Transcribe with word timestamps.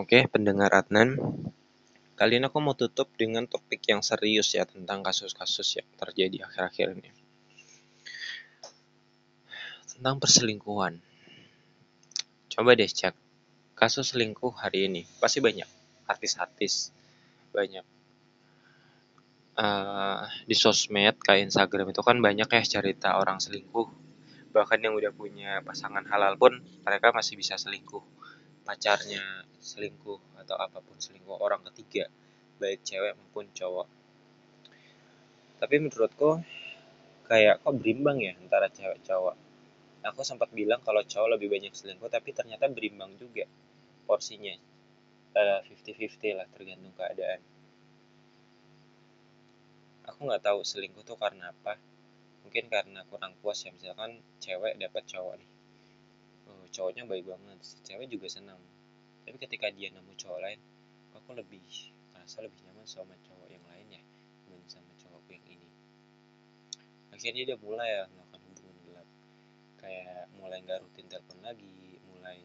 Oke, 0.00 0.24
pendengar 0.32 0.72
Adnan. 0.72 1.20
Kali 2.16 2.40
ini 2.40 2.48
aku 2.48 2.56
mau 2.64 2.72
tutup 2.72 3.12
dengan 3.20 3.44
topik 3.44 3.84
yang 3.84 4.00
serius 4.00 4.56
ya 4.56 4.64
tentang 4.64 5.04
kasus-kasus 5.04 5.76
yang 5.76 5.84
terjadi 6.00 6.48
akhir-akhir 6.48 6.96
ini. 6.96 7.12
Tentang 9.92 10.16
perselingkuhan. 10.16 11.04
Coba 12.48 12.80
deh 12.80 12.88
cek 12.88 13.12
kasus 13.76 14.16
selingkuh 14.16 14.56
hari 14.56 14.88
ini. 14.88 15.04
Pasti 15.20 15.44
banyak 15.44 15.68
artis-artis, 16.08 16.96
banyak 17.52 17.84
uh, 19.60 20.24
di 20.48 20.56
sosmed 20.56 21.20
kayak 21.20 21.52
Instagram 21.52 21.92
itu 21.92 22.00
kan 22.00 22.16
banyak 22.24 22.48
ya 22.48 22.64
cerita 22.64 23.20
orang 23.20 23.36
selingkuh. 23.36 23.92
Bahkan 24.48 24.80
yang 24.80 24.96
udah 24.96 25.12
punya 25.12 25.60
pasangan 25.60 26.08
halal 26.08 26.40
pun 26.40 26.56
mereka 26.88 27.12
masih 27.12 27.36
bisa 27.36 27.60
selingkuh 27.60 28.00
pacarnya 28.64 29.22
selingkuh 29.60 30.20
atau 30.40 30.56
apa 30.56 30.78
pun 30.80 30.96
selingkuh 30.96 31.36
orang 31.40 31.64
ketiga 31.72 32.08
baik 32.60 32.84
cewek 32.84 33.16
maupun 33.16 33.48
cowok. 33.56 33.88
Tapi 35.60 35.74
menurutku 35.80 36.40
kayak 37.28 37.64
kok 37.64 37.74
berimbang 37.76 38.20
ya 38.20 38.32
antara 38.36 38.68
cewek 38.68 39.00
cowok. 39.04 39.36
Aku 40.00 40.24
sempat 40.24 40.48
bilang 40.52 40.80
kalau 40.84 41.04
cowok 41.04 41.36
lebih 41.36 41.48
banyak 41.52 41.72
selingkuh 41.72 42.08
tapi 42.12 42.36
ternyata 42.36 42.68
berimbang 42.68 43.16
juga 43.16 43.48
porsinya. 44.04 44.52
Uh, 45.30 45.62
50-50 45.62 46.34
lah 46.34 46.46
tergantung 46.50 46.90
keadaan. 46.98 47.40
Aku 50.10 50.26
nggak 50.26 50.42
tahu 50.42 50.60
selingkuh 50.66 51.06
tuh 51.06 51.14
karena 51.16 51.54
apa. 51.54 51.78
Mungkin 52.42 52.66
karena 52.66 53.06
kurang 53.06 53.38
puas 53.38 53.62
ya 53.62 53.70
misalkan 53.70 54.18
cewek 54.42 54.74
dapat 54.80 55.06
cowok 55.06 55.38
nih 55.38 55.59
cowoknya 56.70 57.04
baik 57.06 57.26
banget 57.26 57.58
si 57.66 57.76
cewek 57.82 58.06
juga 58.06 58.30
senang. 58.30 58.62
Tapi 59.26 59.36
ketika 59.36 59.68
dia 59.70 59.90
nemu 59.90 60.14
cowok 60.14 60.40
lain 60.40 60.60
aku 61.14 61.34
lebih 61.34 61.62
merasa 62.14 62.42
lebih 62.46 62.62
nyaman 62.66 62.86
sama 62.86 63.14
cowok 63.26 63.48
yang 63.50 63.64
lain 63.66 63.86
ya 63.90 64.02
dibanding 64.46 64.70
sama 64.70 64.92
cowok 64.98 65.22
yang 65.30 65.44
ini. 65.46 65.70
Akhirnya 67.10 67.42
dia 67.52 67.56
mulai 67.58 67.88
ya 67.90 68.02
melakukan 68.10 68.40
hubungan 68.46 68.76
gelap. 68.86 69.08
Kayak 69.82 70.30
mulai 70.38 70.58
nggak 70.62 70.78
rutin 70.86 71.06
telepon 71.10 71.38
lagi 71.42 71.98
mulai 72.06 72.38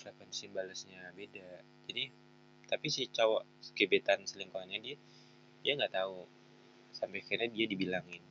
frekuensi 0.00 0.48
balasnya 0.50 1.12
beda. 1.12 1.64
Jadi 1.86 2.04
tapi 2.68 2.86
si 2.92 3.08
cowok 3.08 3.72
gebetan 3.76 4.24
selingkuhannya 4.24 4.78
dia 4.80 4.96
dia 5.62 5.72
nggak 5.76 5.94
tahu. 5.94 6.26
Sampai 6.88 7.22
akhirnya 7.22 7.52
dia 7.52 7.68
dibilangin 7.68 8.24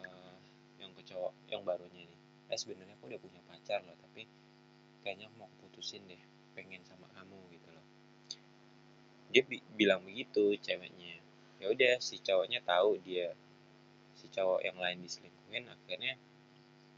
uh, 0.00 0.36
yang 0.80 0.90
ke 0.96 1.06
cowok 1.06 1.32
yang 1.52 1.62
barunya 1.62 2.09
eh 2.50 2.58
sebenarnya 2.58 2.98
aku 2.98 3.06
udah 3.06 3.20
punya 3.22 3.40
pacar 3.46 3.78
loh 3.86 3.94
tapi 4.02 4.26
kayaknya 5.06 5.30
aku 5.30 5.36
mau 5.38 5.50
putusin 5.62 6.02
deh 6.10 6.18
pengen 6.58 6.82
sama 6.82 7.06
kamu 7.14 7.38
gitu 7.54 7.68
loh. 7.70 7.86
Dia 9.30 9.42
bi 9.46 9.62
bilang 9.78 10.02
begitu 10.02 10.58
ceweknya. 10.58 11.22
Ya 11.62 11.70
udah 11.70 11.94
si 12.02 12.18
cowoknya 12.18 12.60
tahu 12.66 12.98
dia 13.06 13.30
si 14.18 14.26
cowok 14.28 14.60
yang 14.66 14.76
lain 14.76 15.00
diselingkuhin 15.00 15.64
akhirnya 15.70 16.18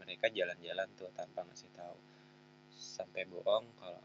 mereka 0.01 0.27
jalan-jalan 0.33 0.89
tuh 0.97 1.13
tanpa 1.13 1.45
ngasih 1.47 1.71
tahu. 1.77 1.99
Sampai 2.73 3.29
bohong 3.29 3.69
kalau 3.77 4.03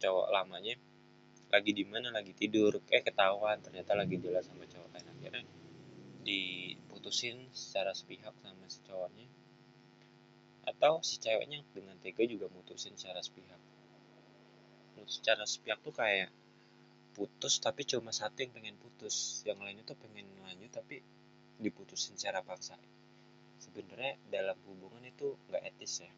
cowok 0.00 0.28
lamanya 0.30 0.78
lagi 1.50 1.70
di 1.74 1.84
mana 1.84 2.14
lagi 2.14 2.32
tidur. 2.32 2.78
Eh 2.88 3.02
ketahuan 3.02 3.58
ternyata 3.58 3.98
lagi 3.98 4.16
jalan 4.22 4.40
sama 4.40 4.64
cowok 4.64 4.88
lain 4.94 5.06
akhirnya 5.10 5.42
diputusin 6.24 7.36
secara 7.52 7.92
sepihak 7.92 8.32
sama 8.40 8.66
si 8.66 8.80
cowoknya. 8.88 9.28
Atau 10.64 11.04
si 11.04 11.20
ceweknya 11.20 11.60
dengan 11.76 12.00
tega 12.00 12.24
juga 12.24 12.48
mutusin 12.48 12.96
secara 12.96 13.20
sepihak. 13.20 13.60
Mutus 14.96 15.20
secara 15.20 15.44
sepihak 15.44 15.78
tuh 15.84 15.92
kayak 15.92 16.32
putus 17.14 17.60
tapi 17.60 17.84
cuma 17.84 18.10
satu 18.10 18.40
yang 18.40 18.52
pengen 18.56 18.76
putus. 18.80 19.44
Yang 19.44 19.58
lainnya 19.60 19.84
tuh 19.84 20.00
pengen 20.00 20.24
lanjut 20.40 20.72
tapi 20.72 21.04
diputusin 21.60 22.16
secara 22.16 22.40
paksa. 22.40 22.80
Sebenarnya 23.60 24.16
dalam 24.32 24.56
hubungan 24.64 25.04
itu 25.04 25.36
nggak 25.52 25.62
etis 25.76 26.08
ya. 26.08 26.12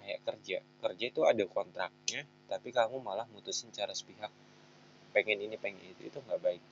Kayak 0.00 0.20
kerja. 0.24 0.58
Kerja 0.80 1.04
itu 1.12 1.20
ada 1.28 1.44
kontraknya 1.44 2.24
tapi 2.48 2.72
kamu 2.72 3.04
malah 3.04 3.28
mutusin 3.28 3.68
secara 3.68 3.92
sepihak. 3.92 4.32
Pengen 5.12 5.44
ini 5.44 5.60
pengen 5.60 5.84
itu 5.84 6.08
itu 6.08 6.18
nggak 6.24 6.40
baik 6.40 6.64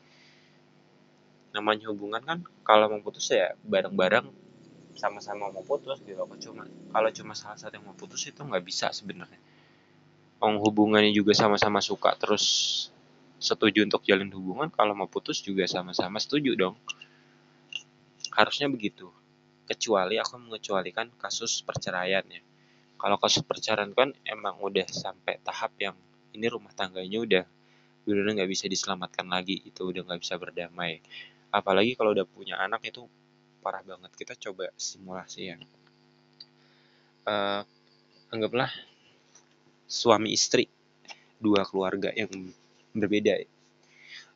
namanya 1.56 1.88
hubungan 1.88 2.20
kan 2.20 2.44
kalau 2.60 2.92
mau 2.92 3.00
putus 3.00 3.32
ya 3.32 3.56
bareng-bareng 3.64 4.28
sama-sama 4.92 5.48
mau 5.48 5.64
putus 5.64 6.00
gitu. 6.04 6.20
Apa 6.20 6.36
cuma 6.36 6.68
kalau 6.68 7.08
cuma 7.12 7.32
salah 7.32 7.56
satu 7.56 7.80
yang 7.80 7.88
mau 7.88 7.96
putus 7.96 8.28
itu 8.28 8.40
nggak 8.44 8.64
bisa 8.64 8.92
sebenarnya. 8.92 9.40
Ong 10.44 10.60
hubungannya 10.60 11.16
juga 11.16 11.32
sama-sama 11.32 11.80
suka 11.80 12.12
terus 12.20 12.44
setuju 13.40 13.84
untuk 13.84 14.04
jalin 14.04 14.28
hubungan 14.32 14.68
kalau 14.68 14.92
mau 14.92 15.08
putus 15.08 15.40
juga 15.40 15.64
sama-sama 15.64 16.20
setuju 16.20 16.52
dong. 16.52 16.76
Harusnya 18.36 18.68
begitu. 18.68 19.08
Kecuali 19.64 20.20
aku 20.20 20.36
mengecualikan 20.36 21.08
kasus 21.16 21.64
perceraian 21.64 22.24
ya. 22.28 22.44
Kalau 23.00 23.16
kasus 23.16 23.40
perceraian 23.44 23.92
kan 23.96 24.12
emang 24.28 24.60
udah 24.60 24.84
sampai 24.88 25.40
tahap 25.40 25.72
yang 25.80 25.96
ini 26.36 26.46
rumah 26.52 26.72
tangganya 26.76 27.18
udah 27.24 27.44
udah 28.06 28.32
nggak 28.38 28.50
bisa 28.52 28.70
diselamatkan 28.70 29.26
lagi 29.26 29.66
itu 29.66 29.82
udah 29.82 30.06
nggak 30.06 30.20
bisa 30.22 30.38
berdamai 30.38 31.02
apalagi 31.50 31.98
kalau 31.98 32.12
udah 32.12 32.26
punya 32.28 32.58
anak 32.58 32.86
itu 32.88 33.04
parah 33.60 33.82
banget. 33.82 34.10
Kita 34.14 34.34
coba 34.38 34.70
simulasi 34.78 35.52
ya 35.52 35.56
uh, 37.26 37.62
anggaplah 38.30 38.70
suami 39.86 40.32
istri 40.32 40.70
dua 41.42 41.66
keluarga 41.66 42.14
yang 42.14 42.30
berbeda. 42.96 43.42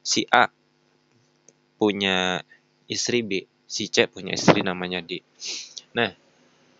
Si 0.02 0.26
A 0.28 0.50
punya 1.80 2.44
istri 2.90 3.24
B 3.24 3.46
si 3.70 3.86
C 3.88 4.10
punya 4.10 4.34
istri 4.34 4.60
namanya 4.66 5.00
D. 5.00 5.22
Nah 5.94 6.12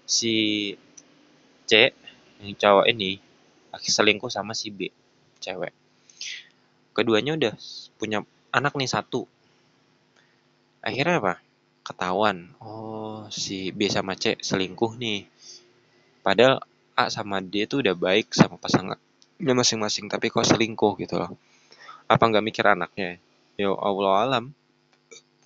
si 0.04 0.74
C 1.64 1.94
yang 2.42 2.58
cowok 2.58 2.86
ini 2.90 3.22
akhirnya 3.70 3.96
selingkuh 4.02 4.28
sama 4.28 4.52
si 4.52 4.74
B 4.74 4.90
cewek. 5.40 5.72
Keduanya 6.92 7.38
udah 7.38 7.54
punya 7.96 8.26
anak 8.50 8.74
nih 8.74 8.90
satu 8.90 9.24
akhirnya 10.80 11.20
apa? 11.20 11.34
Ketahuan. 11.84 12.52
Oh 12.60 13.28
si 13.32 13.70
B 13.72 13.88
sama 13.88 14.16
C 14.16 14.36
selingkuh 14.41 14.96
nih. 14.96 15.28
Padahal 16.20 16.60
A 16.96 17.08
sama 17.08 17.41
D 17.41 17.64
itu 17.64 17.80
udah 17.80 17.96
baik 17.96 18.32
sama 18.36 18.60
pasangan 18.60 18.98
masing-masing 19.40 20.08
tapi 20.12 20.28
kok 20.28 20.44
selingkuh 20.44 21.00
gitu 21.00 21.16
loh. 21.16 21.32
Apa 22.10 22.28
nggak 22.28 22.44
mikir 22.44 22.64
anaknya? 22.66 23.16
Ya 23.56 23.72
Allah 23.72 24.12
alam. 24.24 24.44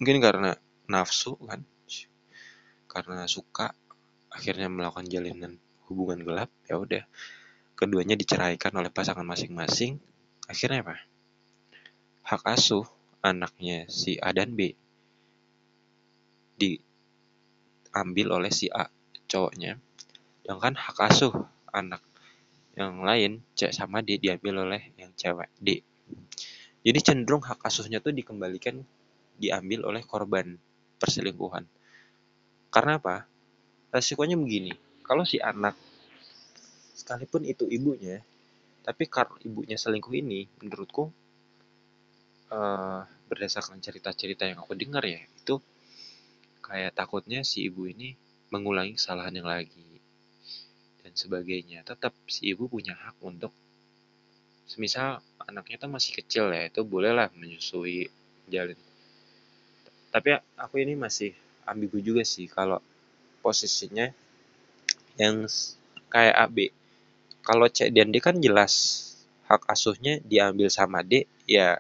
Mungkin 0.01 0.19
karena 0.19 0.59
nafsu 0.91 1.39
kan? 1.39 1.63
Karena 2.91 3.27
suka 3.27 3.75
akhirnya 4.31 4.67
melakukan 4.67 5.07
jalinan 5.07 5.59
hubungan 5.87 6.23
gelap 6.23 6.51
ya 6.67 6.79
udah. 6.79 7.05
Keduanya 7.75 8.15
diceraikan 8.15 8.71
oleh 8.75 8.91
pasangan 8.91 9.27
masing-masing. 9.27 9.99
Akhirnya 10.47 10.87
apa? 10.87 10.97
Hak 12.25 12.43
asuh 12.47 12.87
anaknya 13.21 13.87
si 13.91 14.17
A 14.19 14.31
dan 14.31 14.55
B 14.55 14.75
diambil 16.59 18.41
oleh 18.41 18.51
si 18.53 18.71
A 18.71 18.89
cowoknya. 19.27 19.79
Sedangkan 20.43 20.75
hak 20.77 20.99
asuh 21.11 21.35
anak. 21.71 22.03
Yang 22.75 22.95
lain 23.07 23.33
C 23.55 23.71
sama 23.71 24.03
D 24.03 24.19
diambil 24.19 24.67
oleh 24.67 24.91
yang 24.99 25.15
cewek 25.15 25.51
D. 25.63 25.83
Jadi 26.85 26.99
cenderung 27.01 27.43
hak 27.43 27.63
asuhnya 27.65 28.03
tuh 28.03 28.13
dikembalikan 28.13 28.83
diambil 29.39 29.89
oleh 29.89 30.03
korban 30.05 30.59
perselingkuhan. 30.99 31.65
Karena 32.69 32.99
apa? 32.99 33.25
Resikonya 33.95 34.35
begini. 34.35 34.75
Kalau 35.07 35.23
si 35.23 35.39
anak 35.39 35.79
sekalipun 36.95 37.45
itu 37.45 37.67
ibunya 37.69 38.23
tapi 38.85 39.09
karena 39.09 39.37
ibunya 39.43 39.77
selingkuh 39.81 40.13
ini 40.13 40.45
menurutku 40.61 41.09
uh, 42.53 43.01
berdasarkan 43.29 43.81
cerita-cerita 43.81 44.45
yang 44.45 44.61
aku 44.61 44.77
dengar 44.77 45.03
ya 45.05 45.21
itu 45.21 45.59
kayak 46.65 46.97
takutnya 46.97 47.45
si 47.45 47.69
ibu 47.69 47.85
ini 47.85 48.17
mengulangi 48.49 48.97
kesalahan 48.97 49.37
yang 49.37 49.49
lagi 49.49 50.01
dan 51.05 51.13
sebagainya. 51.13 51.85
Tetap 51.85 52.17
si 52.25 52.49
ibu 52.49 52.65
punya 52.67 52.97
hak 52.97 53.21
untuk 53.21 53.53
semisal 54.65 55.21
anaknya 55.45 55.85
tuh 55.85 55.93
masih 55.93 56.13
kecil 56.17 56.49
ya 56.49 56.67
itu 56.67 56.81
bolehlah 56.83 57.29
menyusui 57.37 58.09
jalin 58.49 58.77
tapi 60.09 60.33
aku 60.57 60.81
ini 60.81 60.97
masih 60.97 61.37
ambigu 61.69 62.01
juga 62.01 62.25
sih 62.25 62.49
kalau 62.49 62.81
posisinya 63.45 64.09
yang 65.21 65.45
kayak 66.09 66.37
AB 66.49 66.57
kalau 67.45 67.69
C 67.69 67.93
dan 67.93 68.09
D 68.09 68.25
kan 68.25 68.41
jelas 68.41 69.05
hak 69.45 69.69
asuhnya 69.69 70.23
diambil 70.25 70.73
sama 70.73 71.05
D 71.05 71.29
ya 71.45 71.77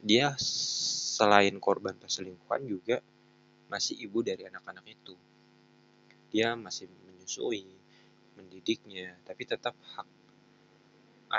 dia 0.00 0.32
selain 0.40 1.58
korban 1.60 1.92
perselingkuhan 2.00 2.64
juga 2.64 3.04
masih 3.68 3.94
ibu 4.00 4.24
dari 4.24 4.48
anak-anak 4.48 4.84
itu. 4.88 5.14
Dia 6.28 6.56
masih 6.56 6.88
menyusui 7.08 7.64
mendidiknya 8.36 9.18
tapi 9.26 9.42
tetap 9.42 9.74
hak 9.96 10.08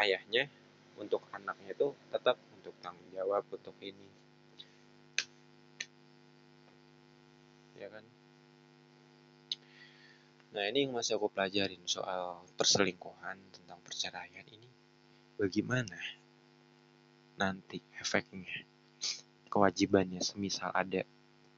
ayahnya 0.04 0.52
untuk 1.00 1.24
anaknya 1.32 1.72
itu 1.72 1.96
tetap 2.12 2.36
untuk 2.54 2.76
tanggung 2.84 3.10
jawab 3.16 3.46
untuk 3.50 3.74
ini. 3.82 4.10
Ya 7.80 7.88
kan? 7.88 8.04
Nah 10.50 10.64
ini 10.68 10.86
yang 10.86 10.98
masih 10.98 11.16
aku 11.16 11.32
pelajarin 11.32 11.80
soal 11.88 12.44
perselingkuhan 12.60 13.40
tentang 13.56 13.80
perceraian 13.80 14.46
ini. 14.52 14.70
Bagaimana 15.40 15.96
nanti 17.40 17.80
efeknya 17.96 18.68
kewajibannya 19.48 20.20
semisal 20.20 20.76
ada 20.76 21.08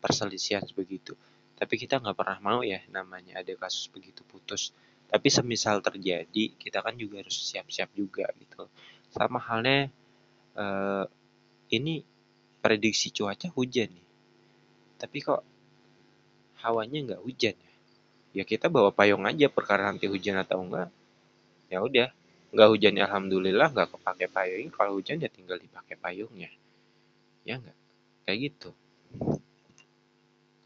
perselisihan 0.02 0.66
begitu 0.74 1.14
tapi 1.62 1.78
kita 1.78 2.02
nggak 2.02 2.18
pernah 2.18 2.40
mau 2.42 2.66
ya 2.66 2.82
namanya 2.90 3.38
ada 3.38 3.54
kasus 3.54 3.86
begitu 3.94 4.26
putus. 4.26 4.74
Tapi 5.06 5.30
semisal 5.30 5.78
terjadi 5.86 6.58
kita 6.58 6.82
kan 6.82 6.98
juga 6.98 7.22
harus 7.22 7.38
siap-siap 7.38 7.94
juga 7.94 8.26
gitu. 8.42 8.66
Sama 9.14 9.38
halnya 9.38 9.94
uh, 10.58 11.06
ini 11.70 12.02
prediksi 12.66 13.14
cuaca 13.14 13.46
hujan 13.54 13.94
nih. 13.94 14.08
Tapi 14.98 15.18
kok 15.22 15.46
hawanya 16.66 17.14
nggak 17.14 17.22
hujan 17.30 17.54
ya? 17.54 17.74
Ya 18.42 18.44
kita 18.48 18.66
bawa 18.66 18.90
payung 18.90 19.30
aja 19.30 19.46
perkara 19.46 19.86
nanti 19.86 20.10
hujan 20.10 20.42
atau 20.42 20.66
enggak 20.66 20.90
ya 21.70 21.78
udah 21.78 22.10
nggak 22.58 22.70
hujan 22.74 22.98
ya 22.98 23.06
alhamdulillah 23.06 23.70
nggak 23.70 23.94
kepake 23.94 24.26
payung. 24.34 24.74
Kalau 24.74 24.98
hujan 24.98 25.22
ya 25.22 25.30
tinggal 25.30 25.62
dipakai 25.62 25.94
payungnya. 25.94 26.50
Ya 27.46 27.62
enggak 27.62 27.78
kayak 28.26 28.50
gitu 28.50 28.74